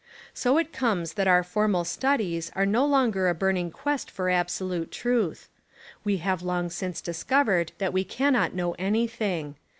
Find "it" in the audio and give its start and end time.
0.57-0.73